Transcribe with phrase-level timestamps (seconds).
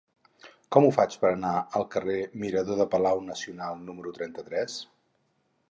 [0.75, 1.51] Com ho faig per anar
[1.81, 4.81] al carrer Mirador del Palau Nacional número trenta-tres?